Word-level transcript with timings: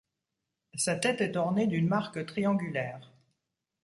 Sa 0.73 0.95
tête 0.95 1.21
est 1.21 1.37
ornée 1.37 1.67
d'une 1.67 1.87
marque 1.87 2.25
triangulaire. 2.25 3.11